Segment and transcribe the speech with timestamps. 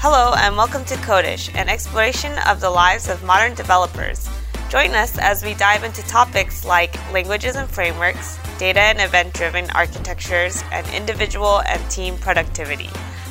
[0.00, 4.30] Hello, and welcome to Codish, an exploration of the lives of modern developers.
[4.68, 9.68] Join us as we dive into topics like languages and frameworks, data and event driven
[9.72, 12.88] architectures, and individual and team productivity,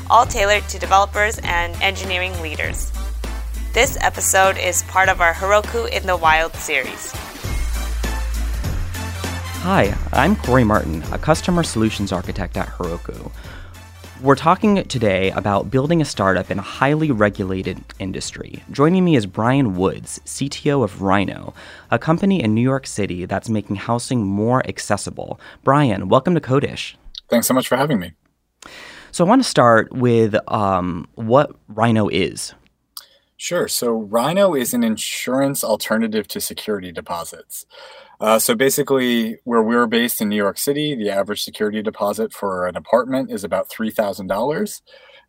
[0.09, 2.91] all tailored to developers and engineering leaders.
[3.71, 7.13] This episode is part of our Heroku in the Wild series.
[9.63, 13.31] Hi, I'm Corey Martin, a customer solutions architect at Heroku.
[14.19, 18.63] We're talking today about building a startup in a highly regulated industry.
[18.71, 21.53] Joining me is Brian Woods, CTO of Rhino,
[21.91, 25.39] a company in New York City that's making housing more accessible.
[25.63, 26.95] Brian, welcome to Codish.
[27.29, 28.13] Thanks so much for having me.
[29.11, 32.55] So, I want to start with um, what Rhino is.
[33.37, 33.67] Sure.
[33.67, 37.67] So, Rhino is an insurance alternative to security deposits.
[38.19, 42.67] Uh, so basically, where we're based in New York City, the average security deposit for
[42.67, 44.81] an apartment is about three thousand um, dollars.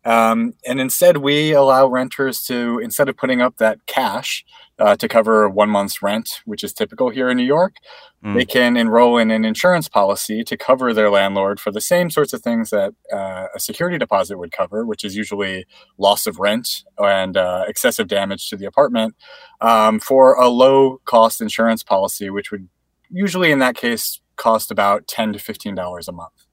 [0.03, 4.45] And instead, we allow renters to, instead of putting up that cash
[4.79, 7.75] uh, to cover one month's rent, which is typical here in New York,
[8.23, 8.33] mm.
[8.33, 12.31] they can enroll in an insurance policy to cover their landlord for the same sorts
[12.31, 15.65] of things that uh, a security deposit would cover, which is usually
[15.97, 19.15] loss of rent and uh, excessive damage to the apartment,
[19.59, 22.69] um, for a low cost insurance policy, which would
[23.09, 26.45] usually in that case cost about 10 to $15 a month.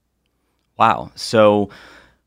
[0.79, 1.11] Wow.
[1.15, 1.71] So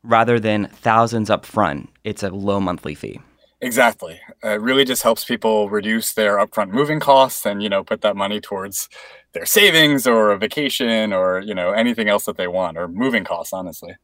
[0.02, 3.20] rather than thousands up front, it's a low monthly fee.
[3.60, 4.18] Exactly.
[4.42, 8.16] It really just helps people reduce their upfront moving costs and, you know, put that
[8.16, 8.88] money towards
[9.32, 13.22] their savings or a vacation or, you know, anything else that they want or moving
[13.22, 13.94] costs, honestly.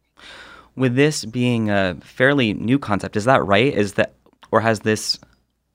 [0.77, 3.73] With this being a fairly new concept, is that right?
[3.73, 4.15] Is that,
[4.51, 5.19] or has this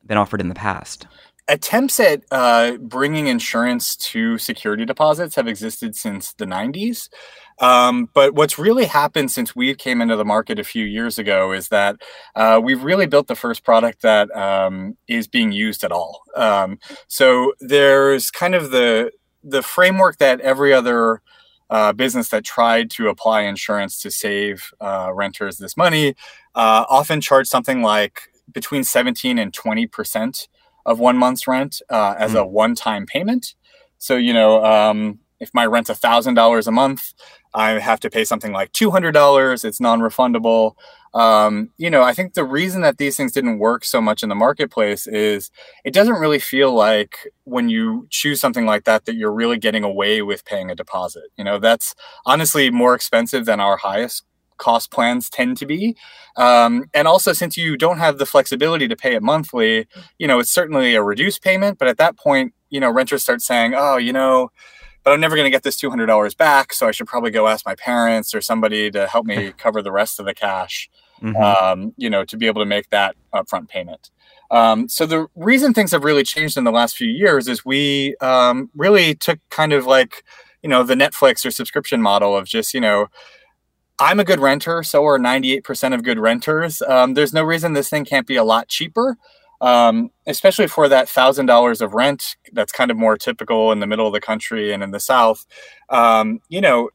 [0.06, 1.08] been offered in the past?
[1.52, 7.10] Attempts at uh, bringing insurance to security deposits have existed since the 90s.
[7.60, 11.52] Um, but what's really happened since we came into the market a few years ago
[11.52, 11.98] is that
[12.36, 16.22] uh, we've really built the first product that um, is being used at all.
[16.36, 19.12] Um, so there's kind of the
[19.44, 21.22] the framework that every other
[21.70, 26.10] uh, business that tried to apply insurance to save uh, renters this money
[26.56, 30.48] uh, often charged something like between 17 and 20 percent
[30.86, 32.42] of one month's rent uh, as mm.
[32.42, 32.52] a hmm.
[32.52, 33.56] one-time payment.
[33.98, 37.14] So you know, um, if my rent's a thousand dollars a month,
[37.54, 39.64] I have to pay something like two hundred dollars.
[39.64, 40.76] It's non-refundable.
[41.14, 44.30] Um, you know, I think the reason that these things didn't work so much in
[44.30, 45.52] the marketplace is
[45.84, 49.84] it doesn't really feel like when you choose something like that that you're really getting
[49.84, 51.26] away with paying a deposit.
[51.38, 54.24] You know, that's honestly more expensive than our highest
[54.62, 55.98] cost plans tend to be.
[56.38, 60.40] Um, and also, since you don't have the flexibility to pay it monthly, you know,
[60.40, 61.78] it's certainly a reduced payment.
[61.78, 64.52] But at that point, you know, renters start saying, oh, you know,
[65.04, 66.74] but I'm never going to get this $200 back.
[66.74, 69.92] So I should probably go ask my parents or somebody to help me cover the
[69.92, 70.90] rest of the cash,
[71.22, 71.36] mm-hmm.
[71.36, 74.12] um, you know, to be able to make that upfront payment.
[74.52, 78.16] Um, so the reason things have really changed in the last few years is we
[78.22, 80.24] um, really took kind of like,
[80.62, 83.08] you know, the Netflix or subscription model of just, you know,
[84.02, 86.82] I'm a good renter, so are 98% of good renters.
[86.82, 89.16] Um, there's no reason this thing can't be a lot cheaper,
[89.62, 94.08] um, especially for that $1,000 of rent that's kind of more typical in the middle
[94.08, 95.46] of the country and in the South.
[95.90, 96.90] Um, you know,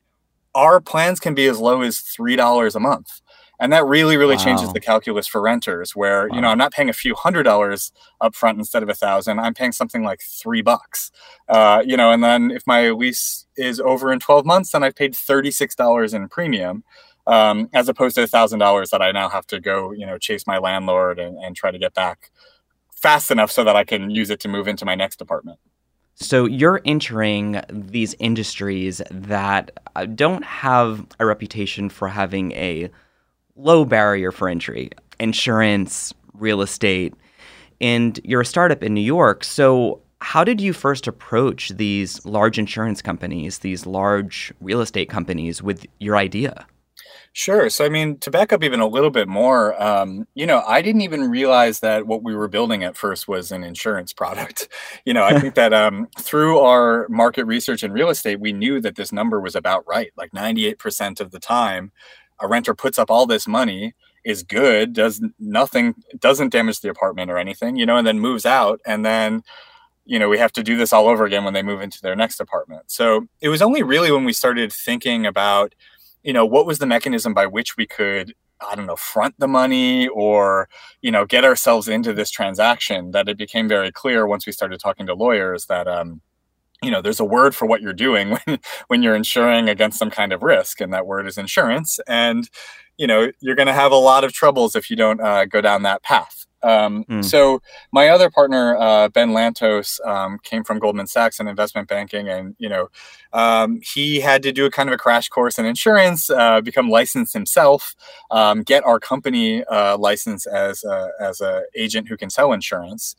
[0.56, 3.20] our plans can be as low as $3 a month
[3.58, 4.44] and that really really wow.
[4.44, 6.34] changes the calculus for renters where wow.
[6.34, 9.38] you know i'm not paying a few hundred dollars up front instead of a thousand
[9.38, 11.10] i'm paying something like three bucks
[11.48, 14.96] uh, you know and then if my lease is over in 12 months then i've
[14.96, 16.84] paid $36 in premium
[17.26, 20.18] um, as opposed to a thousand dollars that i now have to go you know
[20.18, 22.30] chase my landlord and, and try to get back
[22.92, 25.58] fast enough so that i can use it to move into my next apartment
[26.18, 32.90] so you're entering these industries that uh, don't have a reputation for having a
[33.56, 37.14] low barrier for entry insurance, real estate,
[37.80, 39.44] and you're a startup in New York.
[39.44, 45.62] So, how did you first approach these large insurance companies, these large real estate companies
[45.62, 46.66] with your idea?
[47.34, 47.68] Sure.
[47.68, 50.80] So, I mean, to back up even a little bit more, um, you know, I
[50.80, 54.68] didn't even realize that what we were building at first was an insurance product.
[55.04, 58.80] You know, I think that um, through our market research in real estate, we knew
[58.80, 60.10] that this number was about right.
[60.16, 61.92] Like 98% of the time,
[62.40, 63.94] a renter puts up all this money
[64.24, 68.44] is good does nothing doesn't damage the apartment or anything you know and then moves
[68.44, 69.42] out and then
[70.06, 72.16] you know we have to do this all over again when they move into their
[72.16, 72.84] next apartment.
[72.86, 75.74] So it was only really when we started thinking about
[76.22, 78.34] you know what was the mechanism by which we could
[78.66, 80.68] i don't know front the money or
[81.02, 84.80] you know get ourselves into this transaction that it became very clear once we started
[84.80, 86.20] talking to lawyers that um,
[86.82, 88.58] you know there's a word for what you're doing when
[88.88, 92.48] when you're insuring against some kind of risk and that word is insurance and
[92.96, 95.60] you know you're going to have a lot of troubles if you don't uh, go
[95.60, 96.46] down that path.
[96.62, 97.24] Um, mm.
[97.24, 97.62] So
[97.92, 102.56] my other partner, uh, Ben Lantos, um, came from Goldman Sachs in investment banking, and
[102.58, 102.88] you know,
[103.32, 106.88] um, he had to do a kind of a crash course in insurance, uh, become
[106.88, 107.94] licensed himself,
[108.30, 113.14] um, get our company uh, licensed as a, as a agent who can sell insurance,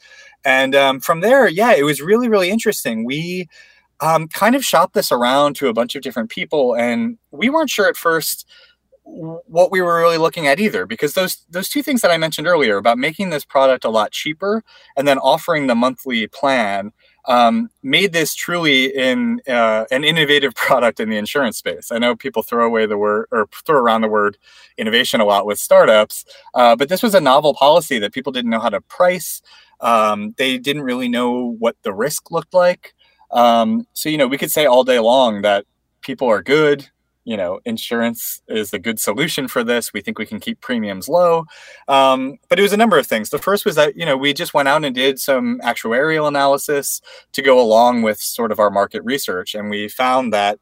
[0.47, 3.05] and um, from there, yeah, it was really really interesting.
[3.05, 3.49] We
[3.99, 7.69] um, kind of shopped this around to a bunch of different people, and we weren't
[7.69, 8.47] sure at first
[9.03, 12.47] what we were really looking at either because those those two things that I mentioned
[12.47, 14.63] earlier about making this product a lot cheaper
[14.95, 16.91] and then offering the monthly plan
[17.27, 21.91] um, made this truly in uh, an innovative product in the insurance space.
[21.91, 24.37] I know people throw away the word or throw around the word
[24.77, 28.51] innovation a lot with startups, uh, but this was a novel policy that people didn't
[28.51, 29.41] know how to price.
[29.81, 32.93] Um, they didn't really know what the risk looked like.
[33.31, 35.65] Um, so you know, we could say all day long that
[36.01, 36.89] people are good
[37.27, 39.91] you know, insurance is a good solution for this.
[39.91, 41.45] We think we can keep premiums low.
[41.89, 43.31] Um, but it was a number of things.
[43.31, 47.01] The first was that, you know, we just went out and did some actuarial analysis
[47.33, 49.55] to go along with sort of our market research.
[49.55, 50.57] And we found that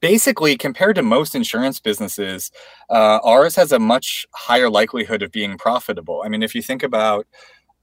[0.00, 2.52] basically compared to most insurance businesses
[2.90, 6.82] uh, ours has a much higher likelihood of being profitable i mean if you think
[6.82, 7.26] about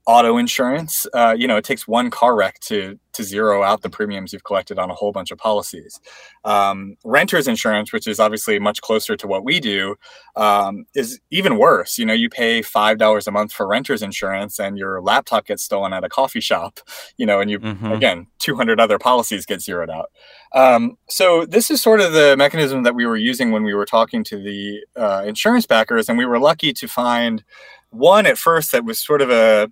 [0.06, 3.90] auto insurance uh, you know it takes one car wreck to to zero out the
[3.90, 6.00] premiums you've collected on a whole bunch of policies.
[6.44, 9.96] Um, renters insurance which is obviously much closer to what we do
[10.34, 11.98] um, is even worse.
[11.98, 15.62] You know you pay five dollars a month for renters insurance and your laptop gets
[15.62, 16.80] stolen at a coffee shop
[17.16, 17.92] you know and you mm-hmm.
[17.92, 20.10] again 200 other policies get zeroed out.
[20.54, 23.86] Um, so this is sort of the mechanism that we were using when we were
[23.86, 27.44] talking to the uh, insurance backers and we were lucky to find
[27.90, 29.70] one at first that was sort of a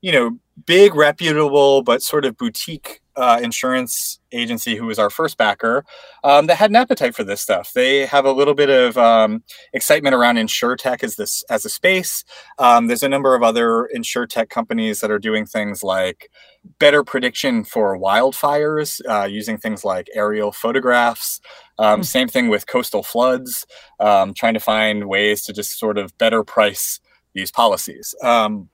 [0.00, 5.36] you know, big, reputable, but sort of boutique uh, insurance agency who was our first
[5.36, 5.84] backer
[6.22, 7.72] um, that had an appetite for this stuff.
[7.72, 9.42] They have a little bit of um,
[9.72, 12.24] excitement around insurtech as this as a space.
[12.58, 16.30] Um, there's a number of other insurtech companies that are doing things like
[16.78, 21.40] better prediction for wildfires uh, using things like aerial photographs.
[21.80, 22.02] Mm-hmm.
[22.02, 23.66] Same thing with coastal floods,
[23.98, 27.00] um, trying to find ways to just sort of better price
[27.34, 28.14] these policies.
[28.22, 28.68] Um,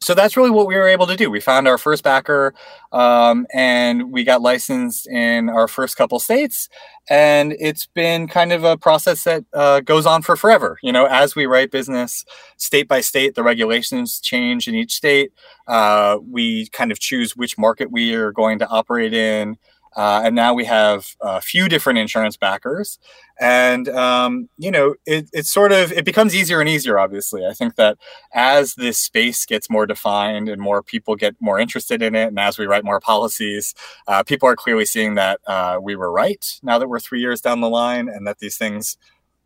[0.00, 1.30] so that's really what we were able to do.
[1.30, 2.54] We found our first backer,
[2.92, 6.68] um, and we got licensed in our first couple states.
[7.08, 10.78] And it's been kind of a process that uh, goes on for forever.
[10.82, 12.24] You know, as we write business
[12.56, 15.32] state by state, the regulations change in each state.
[15.66, 19.56] Uh, we kind of choose which market we are going to operate in.
[19.96, 22.98] Uh, and now we have a few different insurance backers.
[23.38, 27.46] And um, you know it, it's sort of it becomes easier and easier obviously.
[27.46, 27.98] I think that
[28.32, 32.38] as this space gets more defined and more people get more interested in it and
[32.38, 33.74] as we write more policies
[34.08, 37.40] uh, people are clearly seeing that uh, we were right now that we're three years
[37.42, 38.96] down the line and that these things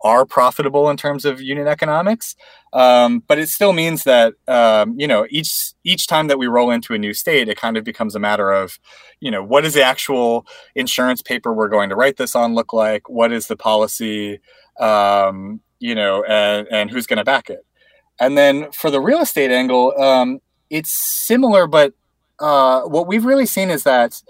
[0.03, 2.37] are profitable in terms of unit economics.
[2.73, 6.71] Um, but it still means that um, you know each each time that we roll
[6.71, 8.79] into a new state, it kind of becomes a matter of
[9.21, 12.73] you know what is the actual insurance paper we're going to write this on look
[12.73, 13.09] like?
[13.09, 14.41] What is the policy?
[14.79, 17.65] Um, you know, and, and who's going to back it?
[18.21, 20.91] And then for the real estate angle, um, it's
[21.27, 21.95] similar, but
[22.39, 24.23] uh, what we've really seen is that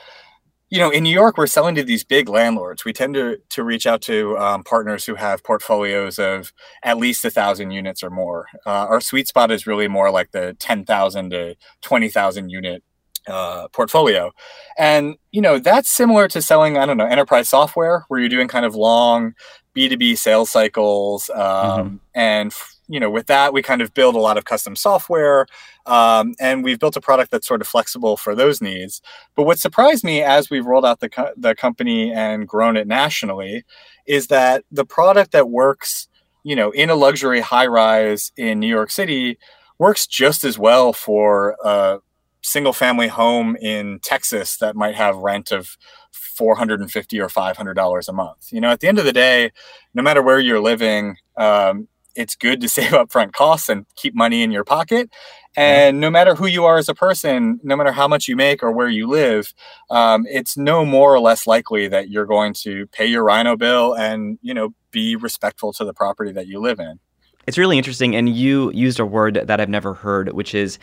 [0.71, 2.85] you know, in New York, we're selling to these big landlords.
[2.85, 6.53] We tend to to reach out to um, partners who have portfolios of
[6.85, 8.47] at least a thousand units or more.
[8.65, 12.85] Uh, our sweet spot is really more like the ten thousand to twenty thousand unit
[13.31, 14.33] uh, portfolio,
[14.79, 18.49] and you know that's similar to selling I don't know enterprise software, where you're doing
[18.49, 19.35] kind of long
[19.73, 21.97] B two B sales cycles, um, mm-hmm.
[22.15, 22.53] and
[22.91, 25.47] you know, with that, we kind of build a lot of custom software,
[25.87, 29.01] um, and we've built a product that's sort of flexible for those needs.
[29.37, 32.89] But what surprised me as we've rolled out the co- the company and grown it
[32.89, 33.65] nationally
[34.07, 36.09] is that the product that works,
[36.43, 39.39] you know, in a luxury high rise in New York City
[39.79, 41.99] works just as well for a
[42.43, 45.77] single family home in Texas that might have rent of
[46.13, 49.51] 450 or 500 dollars a month you know at the end of the day
[49.95, 54.43] no matter where you're living um, it's good to save upfront costs and keep money
[54.43, 55.11] in your pocket.
[55.57, 58.63] And no matter who you are as a person, no matter how much you make
[58.63, 59.53] or where you live,
[59.91, 63.95] um, it's no more or less likely that you're going to pay your Rhino bill
[63.95, 67.01] and you know be respectful to the property that you live in.
[67.49, 70.79] It's really interesting, and you used a word that I've never heard, which is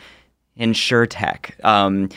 [0.58, 1.64] insurtech.
[1.64, 2.08] Um,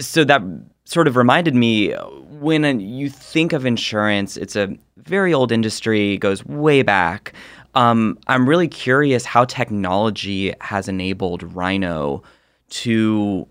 [0.00, 0.42] so that
[0.84, 1.92] sort of reminded me
[2.40, 7.32] when you think of insurance, it's a very old industry, goes way back.
[7.74, 12.22] Um, I'm really curious how technology has enabled Rhino
[12.70, 13.46] to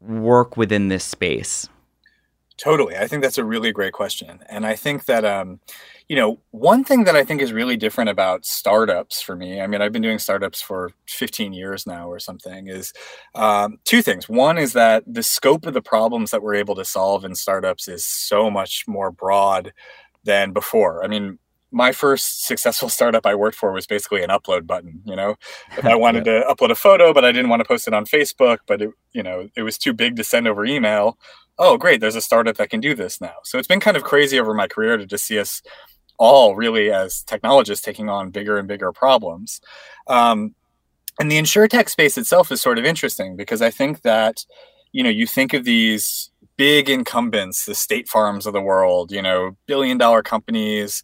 [0.00, 1.68] work within this space.
[2.58, 2.96] Totally.
[2.96, 4.40] I think that's a really great question.
[4.48, 5.60] And I think that, um,
[6.08, 9.66] you know, one thing that I think is really different about startups for me, I
[9.66, 12.94] mean, I've been doing startups for 15 years now or something, is
[13.34, 14.26] um, two things.
[14.28, 17.88] One is that the scope of the problems that we're able to solve in startups
[17.88, 19.74] is so much more broad
[20.24, 21.04] than before.
[21.04, 21.38] I mean,
[21.72, 25.02] my first successful startup I worked for was basically an upload button.
[25.04, 25.36] You know,
[25.76, 28.06] if I wanted to upload a photo, but I didn't want to post it on
[28.06, 31.18] Facebook, but it, you know, it was too big to send over email
[31.58, 33.34] oh, great, there's a startup that can do this now.
[33.44, 35.62] So it's been kind of crazy over my career to just see us
[36.18, 39.60] all really as technologists taking on bigger and bigger problems.
[40.06, 40.54] Um,
[41.18, 44.44] and the insurtech space itself is sort of interesting because I think that,
[44.92, 49.22] you know, you think of these big incumbents, the state farms of the world, you
[49.22, 51.02] know, billion dollar companies,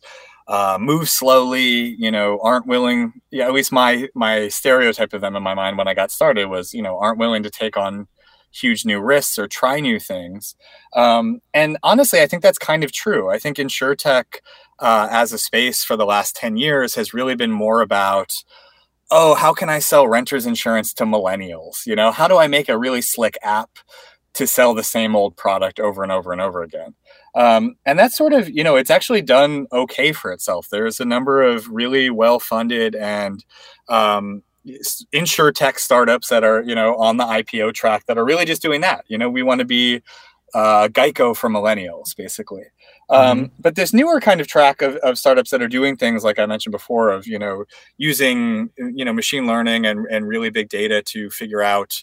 [0.49, 5.37] uh, move slowly, you know, aren't willing, yeah, at least my, my stereotype of them
[5.37, 8.07] in my mind when I got started was, you know, aren't willing to take on
[8.53, 10.55] huge new risks or try new things.
[10.95, 13.31] Um, and honestly, I think that's kind of true.
[13.31, 14.25] I think insurtech
[14.79, 18.33] uh, as a space for the last 10 years has really been more about
[19.13, 21.87] oh, how can I sell renters insurance to millennials?
[21.87, 23.71] You know, how do I make a really slick app
[24.35, 26.95] to sell the same old product over and over and over again?
[27.35, 30.69] Um, and that's sort of, you know, it's actually done okay for itself.
[30.71, 33.45] There's a number of really well funded and
[33.91, 38.63] um, insurtech startups that are you know on the IPO track that are really just
[38.63, 39.05] doing that.
[39.09, 40.03] You know, we want to be
[40.55, 42.65] uh, Geico for millennials, basically.
[43.11, 43.55] Um, mm-hmm.
[43.59, 46.47] But this newer kind of track of, of startups that are doing things like I
[46.47, 47.65] mentioned before, of you know
[47.99, 52.03] using you know machine learning and, and really big data to figure out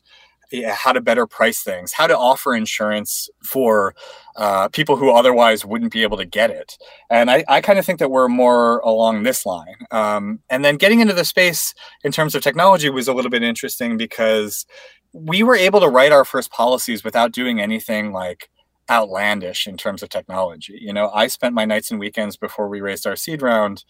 [0.67, 3.93] how to better price things, how to offer insurance for
[4.35, 6.77] uh, people who otherwise wouldn't be able to get it.
[7.09, 9.75] And I, I kind of think that we're more along this line.
[9.91, 13.43] Um, and then getting into the space in terms of technology was a little bit
[13.43, 14.65] interesting because
[15.13, 18.49] we were able to write our first policies without doing anything like
[18.89, 20.77] outlandish in terms of technology.
[20.81, 23.83] You know, I spent my nights and weekends before we raised our seed round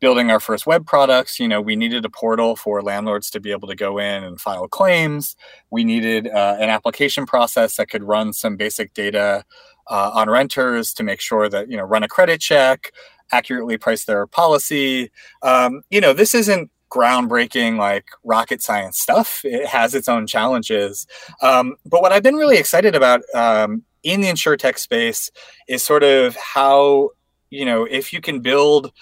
[0.00, 3.50] building our first web products, you know, we needed a portal for landlords to be
[3.50, 5.36] able to go in and file claims.
[5.70, 9.44] We needed uh, an application process that could run some basic data
[9.88, 12.92] uh, on renters to make sure that, you know, run a credit check,
[13.32, 15.10] accurately price their policy.
[15.42, 19.40] Um, you know, this isn't groundbreaking like rocket science stuff.
[19.44, 21.06] It has its own challenges.
[21.42, 25.30] Um, but what I've been really excited about um, in the insurtech space
[25.68, 27.10] is sort of how,
[27.50, 28.92] you know, if you can build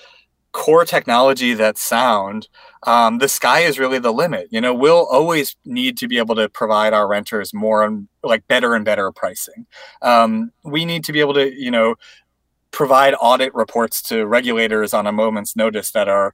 [0.55, 2.49] core technology that's sound,
[2.85, 4.47] um, the sky is really the limit.
[4.51, 8.47] You know, we'll always need to be able to provide our renters more and like
[8.47, 9.67] better and better pricing.
[10.01, 11.97] Um, we need to be able to, you know,
[12.71, 16.33] provide audit reports to regulators on a moment's notice that are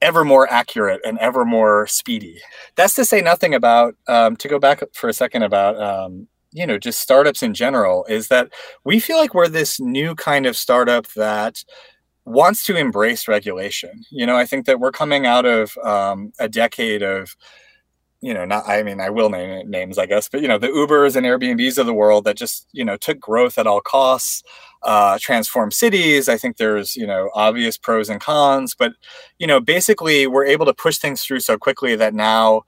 [0.00, 2.40] ever more accurate and ever more speedy.
[2.74, 6.66] That's to say nothing about, um, to go back for a second about, um, you
[6.66, 8.48] know, just startups in general, is that
[8.84, 11.64] we feel like we're this new kind of startup that
[12.24, 14.04] wants to embrace regulation.
[14.10, 17.36] You know, I think that we're coming out of um, a decade of,
[18.20, 20.68] you know, not, I mean, I will name names, I guess, but, you know, the
[20.68, 24.44] Ubers and Airbnbs of the world that just, you know, took growth at all costs,
[24.84, 26.28] uh, transform cities.
[26.28, 28.92] I think there's, you know, obvious pros and cons, but,
[29.40, 32.62] you know, basically we're able to push things through so quickly that now,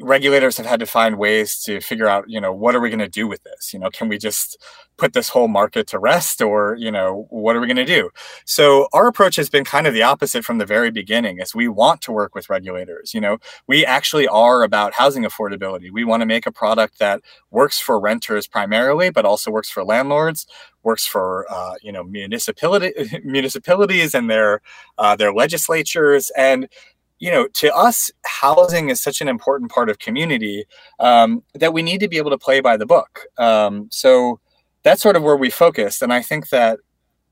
[0.00, 2.98] regulators have had to find ways to figure out, you know, what are we going
[2.98, 3.72] to do with this?
[3.72, 4.62] You know, can we just
[4.96, 8.10] put this whole market to rest or, you know, what are we going to do?
[8.44, 11.68] So our approach has been kind of the opposite from the very beginning is we
[11.68, 13.14] want to work with regulators.
[13.14, 15.90] You know, we actually are about housing affordability.
[15.90, 19.84] We want to make a product that works for renters primarily, but also works for
[19.84, 20.46] landlords,
[20.82, 22.92] works for, uh, you know, municipality,
[23.24, 24.60] municipalities and their,
[24.98, 26.30] uh, their legislatures.
[26.36, 26.68] And
[27.18, 30.64] you know, to us, housing is such an important part of community
[31.00, 33.20] um, that we need to be able to play by the book.
[33.38, 34.40] Um, so
[34.82, 36.02] that's sort of where we focused.
[36.02, 36.78] And I think that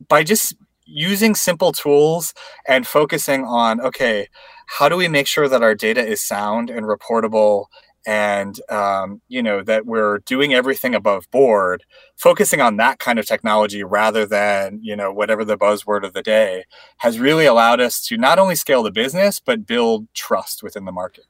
[0.08, 0.54] by just
[0.86, 2.34] using simple tools
[2.66, 4.28] and focusing on, okay,
[4.66, 7.66] how do we make sure that our data is sound and reportable
[8.06, 11.84] and um, you know that we're doing everything above board
[12.16, 16.22] focusing on that kind of technology rather than you know whatever the buzzword of the
[16.22, 16.64] day
[16.98, 20.92] has really allowed us to not only scale the business but build trust within the
[20.92, 21.24] market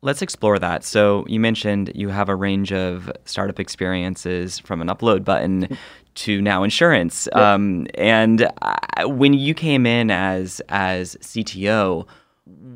[0.00, 0.84] Let's explore that.
[0.84, 5.76] So, you mentioned you have a range of startup experiences from an upload button
[6.14, 7.28] to now insurance.
[7.32, 12.06] Um, and uh, when you came in as as CTO,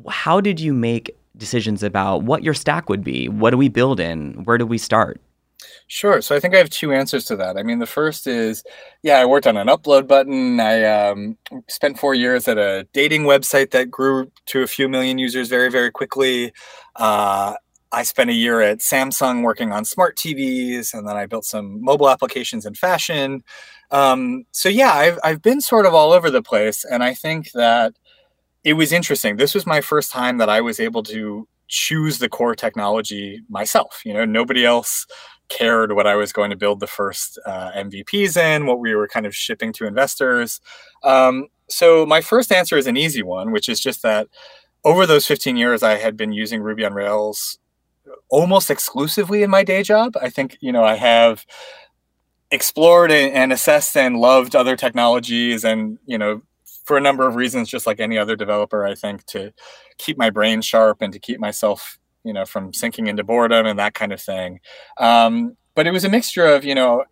[0.09, 3.27] how did you make decisions about what your stack would be.
[3.27, 4.43] What do we build in?
[4.43, 5.19] Where do we start?
[5.87, 6.21] Sure.
[6.21, 7.57] So I think I have two answers to that.
[7.57, 8.63] I mean, the first is,
[9.01, 10.59] yeah, I worked on an upload button.
[10.59, 11.37] I um,
[11.67, 15.69] spent four years at a dating website that grew to a few million users very,
[15.69, 16.53] very quickly.
[16.95, 17.55] Uh,
[17.91, 21.83] I spent a year at Samsung working on smart TVs, and then I built some
[21.83, 23.43] mobile applications in fashion.
[23.91, 27.51] Um, so yeah, I've I've been sort of all over the place, and I think
[27.51, 27.93] that
[28.63, 29.37] it was interesting.
[29.37, 34.01] This was my first time that I was able to choose the core technology myself.
[34.05, 35.05] You know, nobody else
[35.49, 39.07] cared what I was going to build the first uh, MVPs in, what we were
[39.07, 40.61] kind of shipping to investors.
[41.03, 44.27] Um, so my first answer is an easy one, which is just that
[44.85, 47.57] over those 15 years, I had been using Ruby on Rails
[48.29, 50.15] almost exclusively in my day job.
[50.21, 51.45] I think, you know, I have
[52.51, 56.41] explored and assessed and loved other technologies and, you know,
[56.83, 59.53] for a number of reasons, just like any other developer, I think to
[59.97, 63.79] keep my brain sharp and to keep myself, you know, from sinking into boredom and
[63.79, 64.59] that kind of thing.
[64.97, 67.03] Um, but it was a mixture of, you know,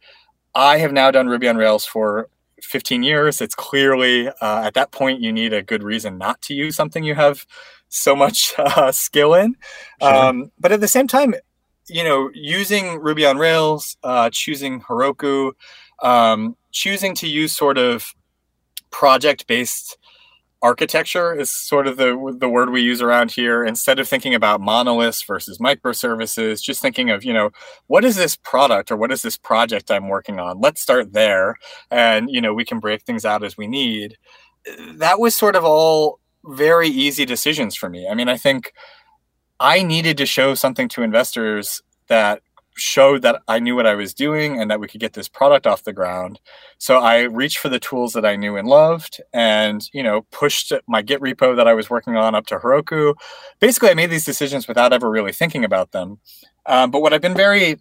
[0.53, 2.29] I have now done Ruby on Rails for
[2.61, 3.41] 15 years.
[3.41, 7.03] It's clearly uh, at that point you need a good reason not to use something
[7.03, 7.45] you have
[7.89, 9.55] so much uh, skill in.
[10.01, 10.13] Sure.
[10.13, 11.33] Um, but at the same time,
[11.87, 15.53] you know, using Ruby on Rails, uh, choosing Heroku,
[16.01, 18.13] um, choosing to use sort of
[18.91, 19.98] project based
[20.62, 23.63] architecture is sort of the the word we use around here.
[23.63, 27.50] Instead of thinking about monoliths versus microservices just thinking of you know
[27.88, 30.60] what is this product or what is this project i'm working on?
[30.60, 31.55] Let's start there.
[31.89, 34.17] And you know we can break things out as we need.
[34.95, 38.07] That was sort of all very easy decisions for me.
[38.07, 38.74] I mean i think
[39.60, 42.41] i needed to show something to investors that
[42.81, 45.67] showed that I knew what I was doing and that we could get this product
[45.67, 46.39] off the ground.
[46.77, 50.73] So I reached for the tools that I knew and loved and, you know, pushed
[50.88, 53.15] my Git repo that I was working on up to Heroku.
[53.59, 56.19] Basically, I made these decisions without ever really thinking about them.
[56.65, 57.79] Um, but what I've been very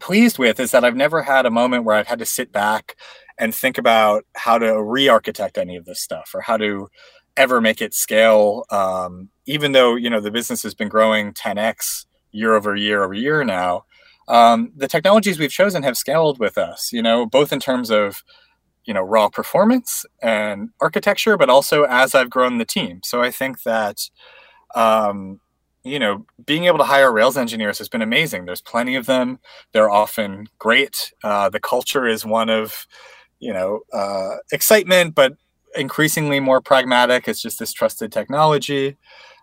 [0.00, 2.96] pleased with is that I've never had a moment where I've had to sit back
[3.38, 6.88] and think about how to re-architect any of this stuff or how to
[7.36, 8.64] ever make it scale.
[8.70, 13.14] Um, even though, you know, the business has been growing 10x year over year over
[13.14, 13.84] year now,
[14.28, 18.22] um, the technologies we've chosen have scaled with us, you know, both in terms of,
[18.84, 23.00] you know, raw performance and architecture, but also as I've grown the team.
[23.04, 24.08] So I think that,
[24.74, 25.40] um,
[25.84, 28.44] you know, being able to hire Rails engineers has been amazing.
[28.44, 29.38] There's plenty of them.
[29.72, 31.12] They're often great.
[31.22, 32.86] Uh, the culture is one of,
[33.38, 35.34] you know, uh, excitement, but
[35.76, 37.28] increasingly more pragmatic.
[37.28, 38.96] It's just this trusted technology.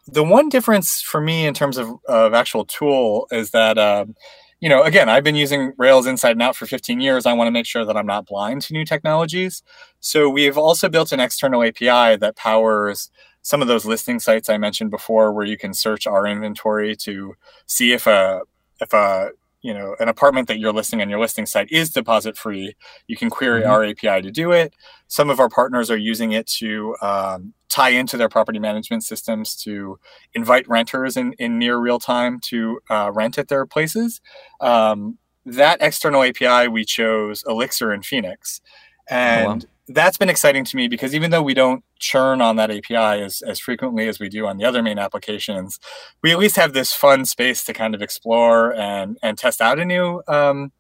[0.08, 4.16] The one difference for me in terms of, of actual tool is that um,
[4.64, 7.26] you know, again, I've been using Rails inside and out for 15 years.
[7.26, 9.62] I want to make sure that I'm not blind to new technologies.
[10.00, 14.58] So we've also built an external API that powers some of those listing sites I
[14.58, 18.44] mentioned before, where you can search our inventory to see if a
[18.80, 19.32] if a
[19.64, 22.76] you know an apartment that you're listing on your listing site is deposit free
[23.08, 23.72] you can query mm-hmm.
[23.72, 24.76] our api to do it.
[25.08, 29.56] Some of our partners are using it to um, tie into their property management systems
[29.56, 29.98] to
[30.34, 34.22] invite renters in, in near real time to uh, rent at their places.
[34.62, 38.62] Um, that external api we chose elixir and phoenix
[39.10, 42.56] and oh, wow that's been exciting to me because even though we don't churn on
[42.56, 45.80] that API as, as frequently as we do on the other main applications,
[46.22, 49.80] we at least have this fun space to kind of explore and and test out
[49.80, 50.72] a new um,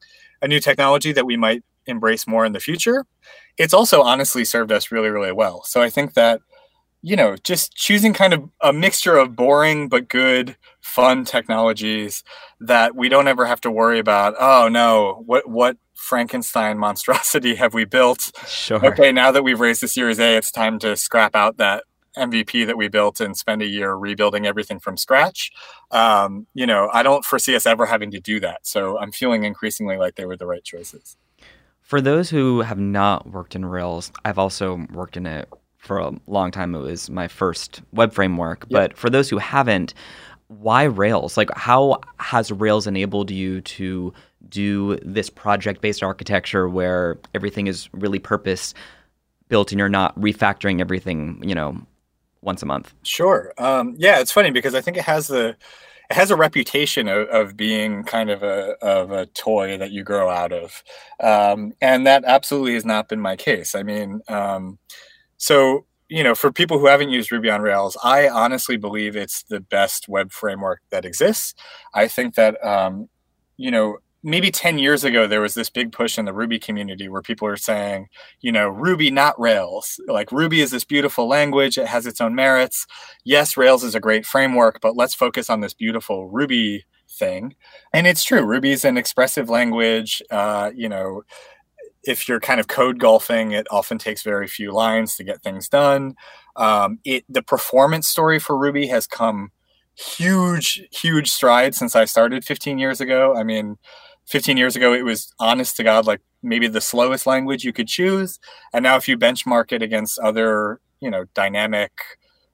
[0.42, 3.06] a new technology that we might embrace more in the future.
[3.58, 5.64] It's also honestly served us really really well.
[5.66, 6.40] So I think that
[7.04, 12.24] you know just choosing kind of a mixture of boring but good fun technologies
[12.60, 17.74] that we don't ever have to worry about oh no what what Frankenstein monstrosity have
[17.74, 18.32] we built?
[18.46, 18.86] Sure.
[18.86, 21.86] Okay, now that we've raised the Series A, it's time to scrap out that
[22.18, 25.52] MVP that we built and spend a year rebuilding everything from scratch.
[25.92, 28.68] Um, you know, I don't foresee us ever having to do that.
[28.68, 31.18] So I'm feeling increasingly like they were the right choices.
[31.82, 35.50] For those who have not worked in Rails, I've also worked in it
[35.84, 36.74] for a long time.
[36.74, 38.66] It was my first web framework.
[38.70, 38.72] Yep.
[38.72, 39.94] But for those who haven't,
[40.48, 41.36] why Rails?
[41.38, 44.14] Like, how has Rails enabled you to
[44.50, 48.74] do this project based architecture where everything is really purpose
[49.50, 51.78] built and you're not refactoring everything, you know,
[52.42, 52.94] once a month?
[53.04, 53.54] Sure.
[53.58, 55.56] Um, yeah, it's funny because I think it has the
[56.10, 60.04] it has a reputation of, of being kind of a of a toy that you
[60.04, 60.84] grow out of,
[61.20, 63.74] um, and that absolutely has not been my case.
[63.74, 64.78] I mean, um,
[65.44, 69.42] so you know, for people who haven't used Ruby on Rails, I honestly believe it's
[69.42, 71.56] the best web framework that exists.
[71.96, 73.10] I think that, um,
[73.58, 77.10] you know, maybe 10 years ago, there was this big push in the Ruby community
[77.10, 78.10] where people are saying,
[78.42, 80.00] you know, Ruby, not Rails.
[80.08, 82.86] Like Ruby is this beautiful language, it has its own merits.
[83.24, 87.56] Yes, Rails is a great framework, but let's focus on this beautiful Ruby thing.
[87.92, 90.22] And it's true, Ruby is an expressive language.
[90.30, 91.24] Uh, you know,
[92.04, 95.70] if you're kind of code golfing, it often takes very few lines to get things
[95.70, 96.16] done.
[96.56, 99.52] Um, it the performance story for Ruby has come
[99.96, 103.36] huge, huge strides since I started 15 years ago.
[103.36, 103.78] I mean,
[104.28, 107.88] 15 years ago, it was honest to God, like maybe the slowest language you could
[107.88, 108.40] choose.
[108.74, 111.92] And now, if you benchmark it against other, you know, dynamic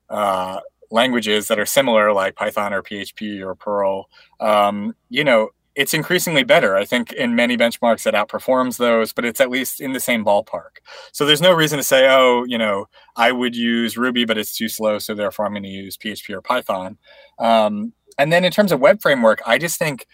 [0.10, 0.60] uh,
[0.92, 4.10] languages that are similar, like Python or PHP or Perl,
[4.40, 6.76] um, you know, it's increasingly better.
[6.76, 10.26] I think in many benchmarks it outperforms those, but it's at least in the same
[10.26, 10.80] ballpark.
[11.14, 14.54] So there's no reason to say, oh, you know, I would use Ruby, but it's
[14.54, 16.98] too slow, so therefore I'm going to use PHP or Python.
[17.40, 20.06] Um, and then in terms of web framework, I just think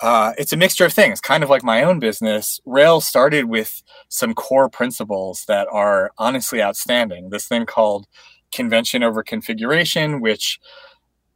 [0.00, 2.60] uh, it's a mixture of things, kind of like my own business.
[2.66, 7.30] Rails started with some core principles that are honestly outstanding.
[7.30, 8.06] This thing called
[8.52, 10.60] convention over configuration, which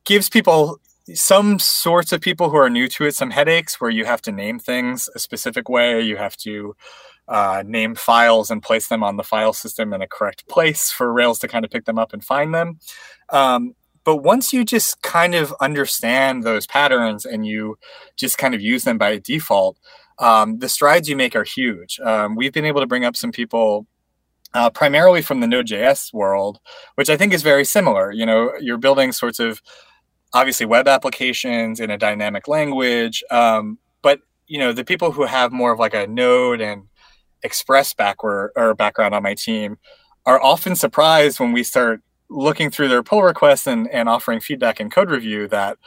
[0.04, 0.80] gives people
[1.14, 4.32] some sorts of people who are new to it some headaches where you have to
[4.32, 6.00] name things a specific way.
[6.00, 6.74] You have to
[7.28, 11.12] uh, name files and place them on the file system in a correct place for
[11.12, 12.78] Rails to kind of pick them up and find them.
[13.30, 17.78] Um, but once you just kind of understand those patterns and you
[18.16, 19.78] just kind of use them by default,
[20.18, 22.00] um, the strides you make are huge.
[22.00, 23.86] Um, we've been able to bring up some people
[24.52, 26.58] uh, primarily from the Node.js world,
[26.96, 28.10] which I think is very similar.
[28.10, 29.62] You know, you're building sorts of
[30.32, 35.52] obviously web applications in a dynamic language, um, but you know, the people who have
[35.52, 36.82] more of like a Node and
[37.42, 39.78] Express backward or background on my team
[40.26, 44.78] are often surprised when we start looking through their pull requests and, and offering feedback
[44.78, 45.78] and code review that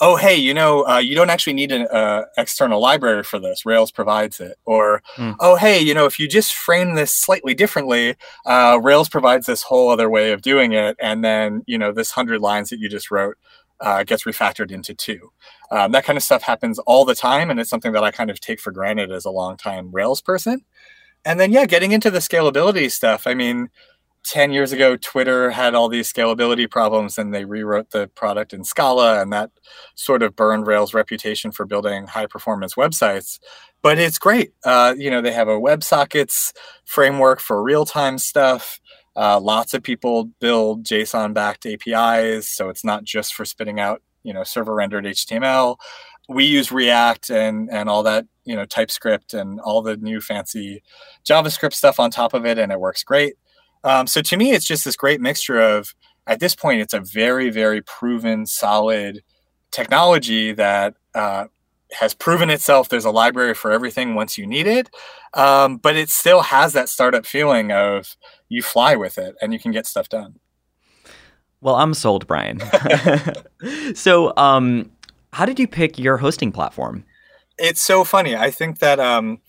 [0.00, 3.64] oh hey you know uh, you don't actually need an uh, external library for this.
[3.64, 4.56] Rails provides it.
[4.64, 5.36] Or mm.
[5.38, 9.62] oh hey you know if you just frame this slightly differently uh, rails provides this
[9.62, 10.96] whole other way of doing it.
[11.00, 13.36] And then you know this 100 lines that you just wrote
[13.82, 15.30] uh, gets refactored into two
[15.70, 18.30] um, that kind of stuff happens all the time and it's something that i kind
[18.30, 20.64] of take for granted as a long time rails person
[21.24, 23.68] and then yeah getting into the scalability stuff i mean
[24.24, 28.64] 10 years ago, Twitter had all these scalability problems and they rewrote the product in
[28.64, 29.50] Scala, and that
[29.94, 33.40] sort of burned Rails' reputation for building high performance websites.
[33.82, 34.52] But it's great.
[34.64, 36.52] Uh, you know, they have a WebSockets
[36.84, 38.80] framework for real time stuff.
[39.14, 44.02] Uh, lots of people build JSON backed APIs, so it's not just for spitting out,
[44.22, 45.76] you know, server rendered HTML.
[46.28, 50.82] We use React and and all that, you know, TypeScript and all the new fancy
[51.28, 53.34] JavaScript stuff on top of it, and it works great.
[53.84, 55.94] Um, so to me, it's just this great mixture of,
[56.26, 59.22] at this point, it's a very, very proven, solid
[59.72, 61.46] technology that uh,
[61.92, 62.88] has proven itself.
[62.88, 64.90] There's a library for everything once you need it,
[65.34, 68.16] um, but it still has that startup feeling of
[68.48, 70.38] you fly with it and you can get stuff done.
[71.60, 72.60] Well, I'm sold, Brian.
[73.94, 74.90] so, um,
[75.32, 77.04] how did you pick your hosting platform?
[77.58, 78.34] It's so funny.
[78.36, 79.40] I think that um,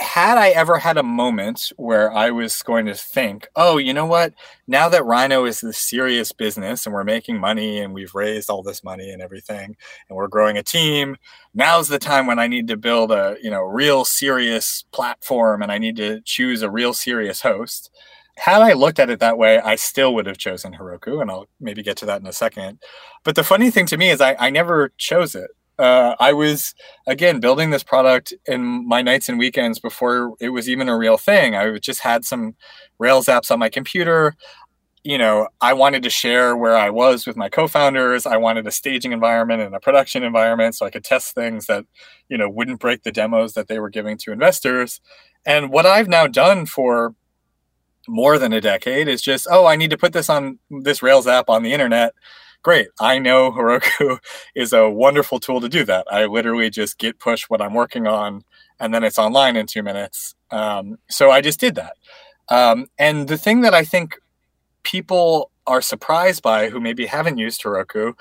[0.00, 4.06] had I ever had a moment where I was going to think, oh, you know
[4.06, 4.34] what?
[4.66, 8.62] Now that Rhino is this serious business and we're making money and we've raised all
[8.62, 9.76] this money and everything
[10.08, 11.16] and we're growing a team,
[11.54, 15.70] now's the time when I need to build a, you know, real serious platform and
[15.70, 17.90] I need to choose a real serious host.
[18.36, 21.46] Had I looked at it that way, I still would have chosen Heroku, and I'll
[21.60, 22.80] maybe get to that in a second.
[23.22, 26.74] But the funny thing to me is I, I never chose it uh, I was
[27.06, 31.16] again building this product in my nights and weekends before it was even a real
[31.16, 31.54] thing.
[31.56, 32.54] I just had some
[32.98, 34.36] Rails apps on my computer.
[35.02, 38.24] You know, I wanted to share where I was with my co-founders.
[38.24, 41.84] I wanted a staging environment and a production environment so I could test things that,
[42.28, 45.00] you know, wouldn't break the demos that they were giving to investors.
[45.44, 47.14] And what I've now done for
[48.08, 51.26] more than a decade is just, oh, I need to put this on this Rails
[51.26, 52.14] app on the internet
[52.64, 52.88] great.
[52.98, 54.18] I know Heroku
[54.56, 56.06] is a wonderful tool to do that.
[56.10, 58.42] I literally just git push what I'm working on,
[58.80, 60.34] and then it's online in two minutes.
[60.50, 61.96] Um, so I just did that.
[62.48, 64.18] Um, and the thing that I think
[64.82, 68.14] people are surprised by who maybe haven't used Heroku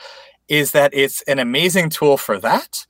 [0.48, 2.86] is that it's an amazing tool for that.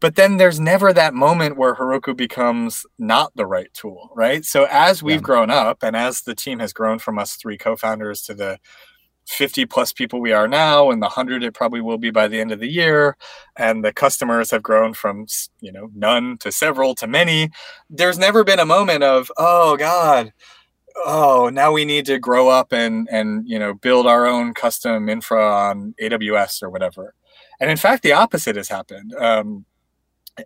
[0.00, 4.46] But then there's never that moment where Heroku becomes not the right tool, right?
[4.46, 5.20] So as we've yeah.
[5.20, 8.58] grown up and as the team has grown from us three co-founders to the
[9.30, 12.40] 50 plus people we are now and the 100 it probably will be by the
[12.40, 13.16] end of the year
[13.56, 15.26] and the customers have grown from
[15.60, 17.48] you know none to several to many
[17.88, 20.32] there's never been a moment of oh god
[20.96, 25.08] oh now we need to grow up and and you know build our own custom
[25.08, 27.14] infra on aws or whatever.
[27.60, 29.14] And in fact the opposite has happened.
[29.14, 29.64] Um,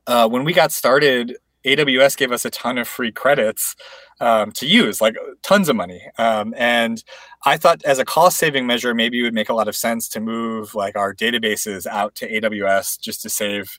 [0.07, 3.75] uh, when we got started AWS gave us a ton of free credits
[4.21, 6.03] um, to use, like tons of money.
[6.19, 7.03] Um, and
[7.45, 10.09] I thought, as a cost saving measure, maybe it would make a lot of sense
[10.11, 13.79] to move like our databases out to AWS just to save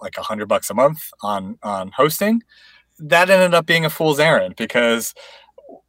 [0.00, 2.42] like a hundred bucks a month on on hosting.
[2.98, 5.14] That ended up being a fool's errand because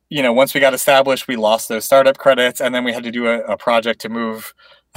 [0.09, 3.03] you know once we got established, we lost those startup credits, and then we had
[3.03, 4.53] to do a, a project to move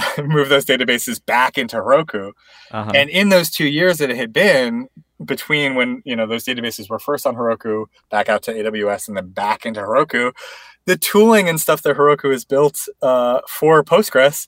[0.23, 2.31] move those databases back into Heroku.
[2.71, 2.91] Uh-huh.
[2.93, 4.87] And in those two years that it had been
[5.25, 9.17] between when you know those databases were first on Heroku, back out to AWS, and
[9.17, 10.31] then back into Heroku,
[10.85, 14.47] the tooling and stuff that Heroku has built uh, for Postgres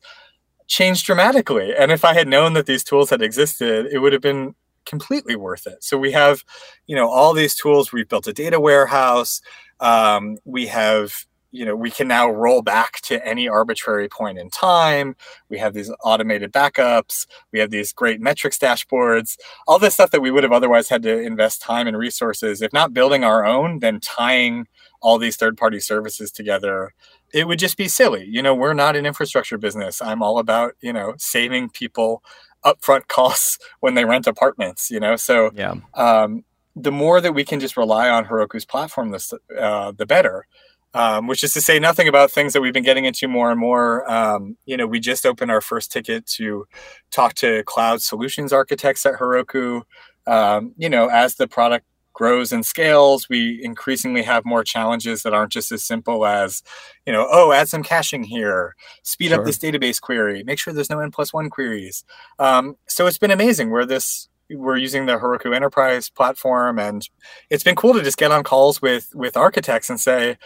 [0.68, 1.74] changed dramatically.
[1.78, 4.56] And if I had known that these tools had existed, it would have been
[4.86, 5.84] completely worth it.
[5.84, 6.44] So we have,
[6.88, 7.92] you know, all these tools.
[7.92, 9.42] We've built a data warehouse.
[9.80, 11.14] Um, we have
[11.52, 15.16] you know we can now roll back to any arbitrary point in time.
[15.50, 17.28] We have these automated backups.
[17.52, 19.38] We have these great metrics dashboards.
[19.68, 22.74] All this stuff that we would have otherwise had to invest time and resources if
[22.74, 24.68] not building our own then tying
[25.02, 26.94] all these third party services together
[27.34, 28.26] it would just be silly.
[28.26, 30.02] You know we're not an infrastructure business.
[30.02, 32.24] I'm all about you know saving people
[32.64, 35.16] upfront costs when they rent apartments you know?
[35.16, 35.76] So yeah.
[35.96, 36.44] um,
[36.76, 40.46] the more that we can just rely on heroku's platform the, uh, the better
[40.94, 43.60] um, which is to say nothing about things that we've been getting into more and
[43.60, 44.10] more.
[44.12, 46.66] Um, you know, we just opened our first ticket to
[47.12, 49.82] talk to cloud solutions architects at Heroku.
[50.28, 55.34] Um, you know, as the product grows and scales, we increasingly have more challenges that
[55.34, 56.62] aren't just as simple as,
[57.06, 59.40] you know, oh, add some caching here, speed sure.
[59.40, 62.04] up this database query, make sure there's no n plus one queries.
[62.38, 67.08] Um, so it's been amazing where this we're using the Heroku Enterprise platform, and
[67.50, 70.38] it's been cool to just get on calls with with architects and say,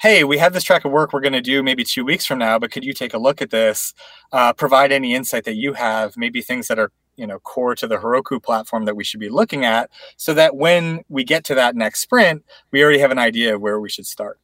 [0.00, 2.38] hey, we have this track of work we're going to do maybe two weeks from
[2.38, 3.94] now, but could you take a look at this?
[4.32, 7.86] Uh, provide any insight that you have, maybe things that are you know core to
[7.86, 11.54] the Heroku platform that we should be looking at, so that when we get to
[11.54, 14.38] that next sprint, we already have an idea of where we should start.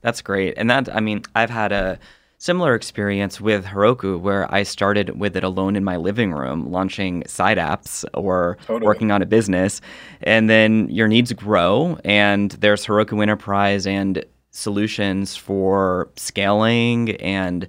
[0.00, 1.98] That's great, and that I mean, I've had a
[2.44, 7.26] similar experience with Heroku where I started with it alone in my living room, launching
[7.26, 8.86] side apps or totally.
[8.86, 9.80] working on a business.
[10.20, 14.22] And then your needs grow, and there's Heroku Enterprise and
[14.54, 17.66] solutions for scaling and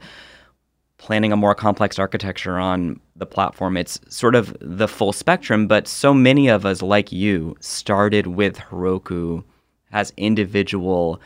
[0.97, 3.77] planning a more complex architecture on the platform.
[3.77, 8.57] It's sort of the full spectrum, but so many of us, like you, started with
[8.57, 9.43] Heroku
[9.91, 11.21] as individual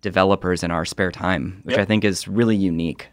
[0.00, 1.82] developers in our spare time, which yep.
[1.82, 3.08] I think is really unique.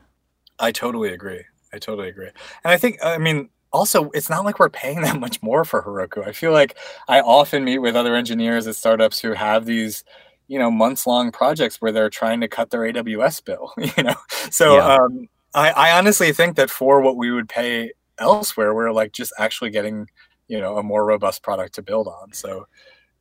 [0.59, 1.43] I totally agree.
[1.73, 2.29] I totally agree.
[2.63, 5.81] And I think, I mean, also, it's not like we're paying that much more for
[5.81, 6.27] Heroku.
[6.27, 6.77] I feel like
[7.07, 10.03] I often meet with other engineers at startups who have these
[10.51, 13.73] you know months long projects where they're trying to cut their AWS bill.
[13.97, 14.15] You know,
[14.49, 14.95] so yeah.
[14.95, 19.31] um, I, I honestly think that for what we would pay elsewhere, we're like just
[19.39, 20.07] actually getting
[20.49, 22.33] you know a more robust product to build on.
[22.33, 22.67] So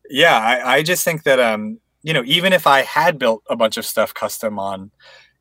[0.09, 3.55] yeah, I, I just think that um you know even if I had built a
[3.55, 4.91] bunch of stuff custom on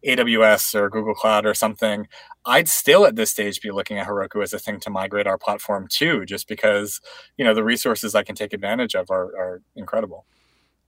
[0.05, 2.07] AWS or Google Cloud or something,
[2.45, 5.39] I'd still at this stage be looking at Heroku as a thing to migrate our
[5.39, 7.01] platform to, just because
[7.35, 10.27] you know the resources I can take advantage of are, are incredible.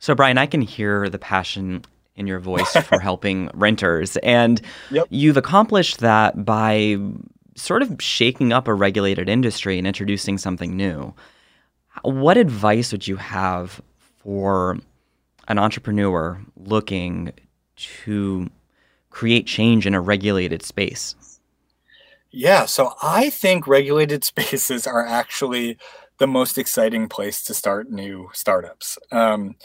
[0.02, 1.86] So, Brian, I can hear the passion
[2.16, 4.18] in your voice for helping renters.
[4.18, 4.60] And
[4.90, 5.06] yep.
[5.12, 6.98] you've accomplished that by
[7.56, 11.14] sort of shaking up a regulated industry and introducing something new.
[12.02, 13.80] What advice would you have
[14.18, 14.80] for
[15.48, 17.32] an entrepreneur looking
[17.76, 18.50] to
[19.12, 21.16] create change in a regulated space?
[22.32, 25.78] Yeah, so I think regulated spaces are actually
[26.18, 28.98] the most exciting place to start new startups.
[29.12, 29.56] Um,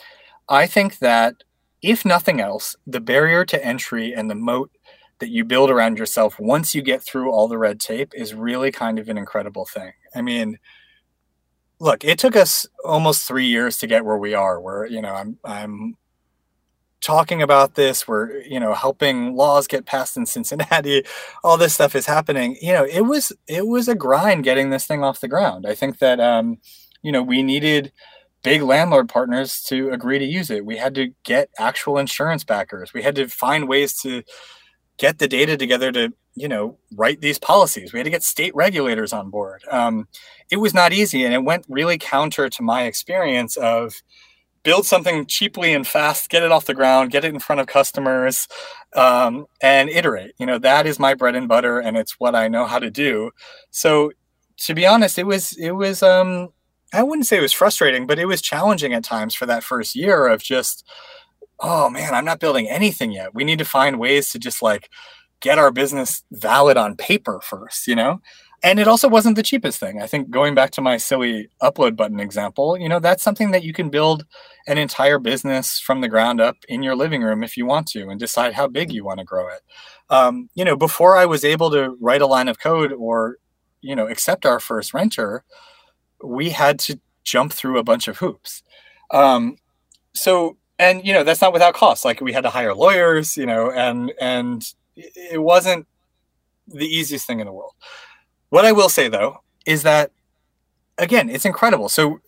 [0.49, 1.35] I think that
[1.81, 4.71] if nothing else, the barrier to entry and the moat
[5.19, 8.71] that you build around yourself once you get through all the red tape is really
[8.71, 9.91] kind of an incredible thing.
[10.15, 10.57] I mean,
[11.79, 14.59] look, it took us almost three years to get where we are.
[14.59, 15.97] Where you know, I'm I'm
[17.01, 18.07] talking about this.
[18.07, 21.03] We're you know helping laws get passed in Cincinnati.
[21.43, 22.57] All this stuff is happening.
[22.61, 25.65] You know, it was it was a grind getting this thing off the ground.
[25.67, 26.57] I think that um,
[27.01, 27.91] you know we needed
[28.43, 30.65] big landlord partners to agree to use it.
[30.65, 32.93] We had to get actual insurance backers.
[32.93, 34.23] We had to find ways to
[34.97, 37.93] get the data together to, you know, write these policies.
[37.93, 39.63] We had to get state regulators on board.
[39.71, 40.07] Um,
[40.51, 43.93] it was not easy, and it went really counter to my experience of
[44.63, 47.67] build something cheaply and fast, get it off the ground, get it in front of
[47.67, 48.49] customers,
[48.95, 50.33] um, and iterate.
[50.39, 52.91] You know, that is my bread and butter, and it's what I know how to
[52.91, 53.31] do.
[53.71, 54.11] So,
[54.57, 56.49] to be honest, it was it was um,
[56.93, 59.95] I wouldn't say it was frustrating, but it was challenging at times for that first
[59.95, 60.87] year of just,
[61.59, 63.35] oh man, I'm not building anything yet.
[63.35, 64.89] We need to find ways to just like
[65.39, 68.21] get our business valid on paper first, you know?
[68.63, 70.01] And it also wasn't the cheapest thing.
[70.01, 73.63] I think going back to my silly upload button example, you know, that's something that
[73.63, 74.25] you can build
[74.65, 78.09] an entire business from the ground up in your living room if you want to
[78.09, 79.61] and decide how big you want to grow it.
[80.09, 83.37] Um, you know, before I was able to write a line of code or,
[83.81, 85.43] you know, accept our first renter,
[86.23, 88.63] we had to jump through a bunch of hoops.
[89.11, 89.57] Um,
[90.13, 92.05] so, and you know, that's not without cost.
[92.05, 94.63] Like we had to hire lawyers, you know, and and
[94.95, 95.87] it wasn't
[96.67, 97.73] the easiest thing in the world.
[98.49, 100.11] What I will say though is that
[100.97, 101.89] again, it's incredible.
[101.89, 102.19] So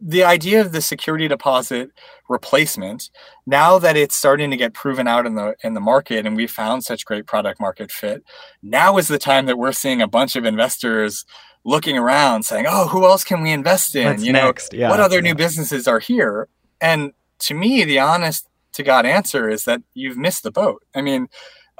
[0.00, 1.90] the idea of the security deposit
[2.28, 3.10] replacement,
[3.46, 6.46] now that it's starting to get proven out in the in the market and we
[6.46, 8.24] found such great product market fit,
[8.62, 11.24] now is the time that we're seeing a bunch of investors
[11.66, 14.22] looking around saying, "Oh, who else can we invest in?
[14.22, 14.72] You next?
[14.72, 14.90] know, Yeah.
[14.90, 16.48] what other new businesses are here?"
[16.80, 20.82] And to me, the honest to God answer is that you've missed the boat.
[20.94, 21.28] I mean,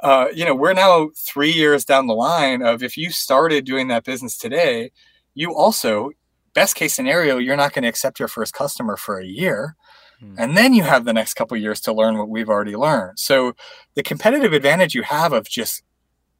[0.03, 3.87] uh, you know, we're now three years down the line of if you started doing
[3.87, 4.91] that business today,
[5.33, 6.11] you also,
[6.53, 9.75] best case scenario, you're not going to accept your first customer for a year.
[10.19, 10.35] Hmm.
[10.37, 13.19] And then you have the next couple years to learn what we've already learned.
[13.19, 13.53] So
[13.95, 15.83] the competitive advantage you have of just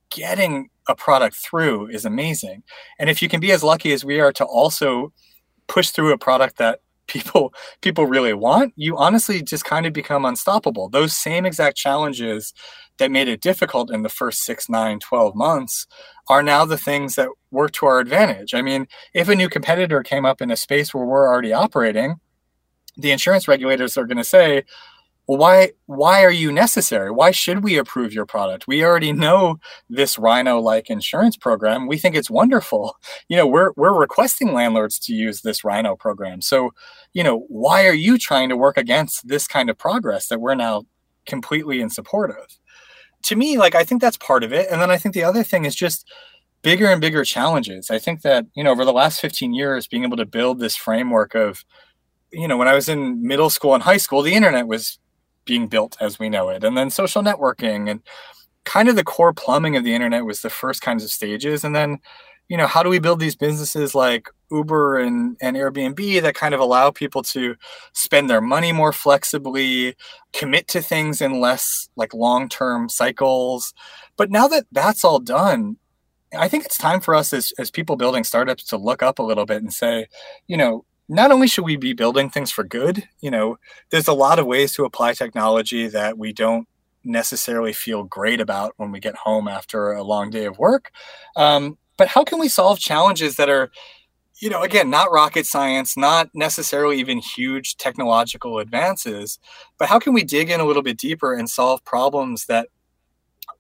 [0.10, 2.63] getting a product through is amazing.
[3.00, 5.13] And if you can be as lucky as we are to also
[5.67, 10.26] push through a product that people people really want, you honestly just kind of become
[10.26, 10.89] unstoppable.
[10.89, 12.54] Those same exact challenges
[12.97, 15.88] that made it difficult in the first 6, 9, 12 months
[16.28, 18.54] are now the things that work to our advantage.
[18.54, 22.19] I mean, if a new competitor came up in a space where we're already operating,
[22.97, 24.63] the insurance regulators are going to say,
[25.35, 27.11] why why are you necessary?
[27.11, 28.65] Why should we approve your product?
[28.65, 29.59] We already know
[29.89, 31.85] this Rhino-like insurance program.
[31.87, 32.95] We think it's wonderful.
[33.27, 36.41] You know, we're we're requesting landlords to use this Rhino program.
[36.41, 36.71] So,
[37.13, 40.55] you know, why are you trying to work against this kind of progress that we're
[40.55, 40.83] now
[41.25, 42.57] completely in support of?
[43.23, 44.67] To me, like I think that's part of it.
[44.71, 46.09] And then I think the other thing is just
[46.61, 47.89] bigger and bigger challenges.
[47.89, 50.75] I think that, you know, over the last 15 years, being able to build this
[50.75, 51.65] framework of,
[52.31, 54.99] you know, when I was in middle school and high school, the internet was
[55.47, 56.63] being built as we know it.
[56.63, 58.01] And then social networking and
[58.65, 61.63] kind of the core plumbing of the internet was the first kinds of stages.
[61.63, 61.99] And then,
[62.49, 66.53] you know, how do we build these businesses like Uber and, and Airbnb that kind
[66.53, 67.55] of allow people to
[67.93, 69.95] spend their money more flexibly,
[70.33, 73.73] commit to things in less like long term cycles.
[74.17, 75.77] But now that that's all done,
[76.38, 79.23] I think it's time for us as, as people building startups to look up a
[79.23, 80.07] little bit and say,
[80.47, 83.57] you know, not only should we be building things for good, you know,
[83.91, 86.67] there's a lot of ways to apply technology that we don't
[87.03, 90.91] necessarily feel great about when we get home after a long day of work.
[91.35, 93.71] Um, but how can we solve challenges that are,
[94.41, 99.39] you know, again, not rocket science, not necessarily even huge technological advances,
[99.79, 102.67] but how can we dig in a little bit deeper and solve problems that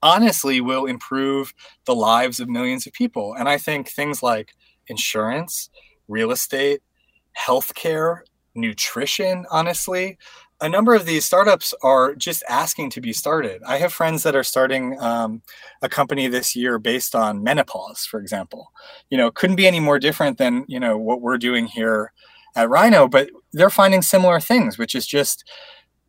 [0.03, 1.53] honestly will improve
[1.85, 3.33] the lives of millions of people?
[3.33, 4.53] And I think things like
[4.87, 5.69] insurance,
[6.07, 6.81] real estate,
[7.37, 8.21] healthcare,
[8.55, 10.17] nutrition, honestly.
[10.59, 13.61] A number of these startups are just asking to be started.
[13.63, 15.43] I have friends that are starting um,
[15.83, 18.71] a company this year based on menopause, for example.
[19.11, 22.11] You know, couldn't be any more different than, you know, what we're doing here
[22.55, 25.47] at Rhino, but they're finding similar things, which is just,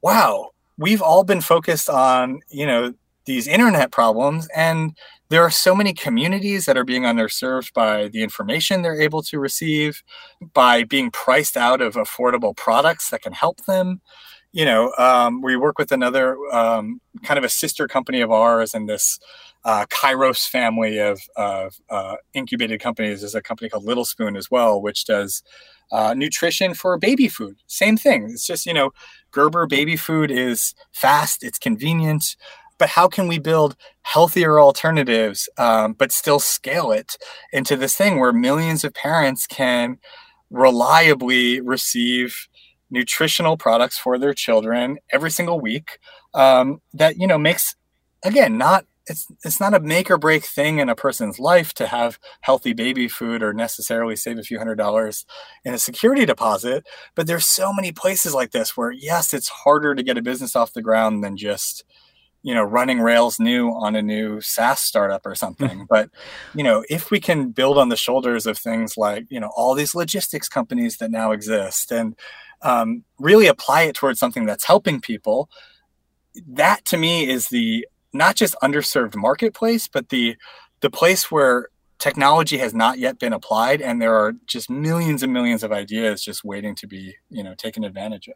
[0.00, 2.94] wow, we've all been focused on, you know,
[3.28, 4.96] these internet problems and
[5.28, 9.38] there are so many communities that are being underserved by the information they're able to
[9.38, 10.02] receive
[10.54, 14.00] by being priced out of affordable products that can help them.
[14.52, 18.72] You know um, we work with another um, kind of a sister company of ours
[18.72, 19.18] and this
[19.64, 24.50] uh, Kairos family of, of uh, incubated companies is a company called Little Spoon as
[24.50, 25.42] well which does
[25.92, 27.56] uh, nutrition for baby food.
[27.66, 28.24] Same thing.
[28.30, 28.92] It's just you know
[29.32, 32.34] Gerber baby food is fast it's convenient
[32.78, 37.16] but how can we build healthier alternatives um, but still scale it
[37.52, 39.98] into this thing where millions of parents can
[40.50, 42.48] reliably receive
[42.90, 45.98] nutritional products for their children every single week
[46.34, 47.74] um, that you know makes
[48.24, 51.86] again not it's it's not a make or break thing in a person's life to
[51.86, 55.24] have healthy baby food or necessarily save a few hundred dollars
[55.64, 59.94] in a security deposit but there's so many places like this where yes it's harder
[59.94, 61.84] to get a business off the ground than just
[62.48, 65.86] you know running rails new on a new SaaS startup or something.
[65.88, 66.08] But
[66.54, 69.74] you know if we can build on the shoulders of things like you know all
[69.74, 72.16] these logistics companies that now exist and
[72.62, 75.50] um, really apply it towards something that's helping people
[76.46, 80.36] that to me is the not just underserved marketplace but the
[80.80, 85.32] the place where technology has not yet been applied and there are just millions and
[85.32, 88.34] millions of ideas just waiting to be you know taken advantage of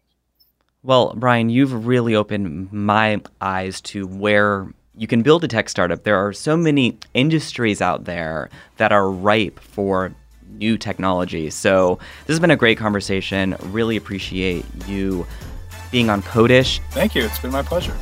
[0.85, 4.66] Well, Brian, you've really opened my eyes to where
[4.97, 6.03] you can build a tech startup.
[6.03, 10.12] There are so many industries out there that are ripe for
[10.51, 11.51] new technology.
[11.51, 13.57] So, this has been a great conversation.
[13.61, 15.24] Really appreciate you
[15.93, 16.80] being on Codish.
[16.91, 17.95] thank you it's been my pleasure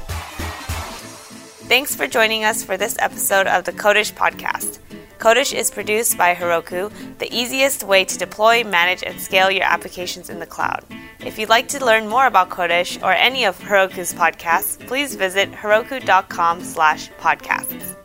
[1.66, 4.80] Thanks for joining us for this episode of the Codish podcast.
[5.20, 10.30] Codish is produced by Heroku, the easiest way to deploy, manage, and scale your applications
[10.30, 10.82] in the cloud.
[11.26, 15.52] If you'd like to learn more about Codish or any of Heroku's podcasts, please visit
[15.52, 17.99] heroku.com slash podcast.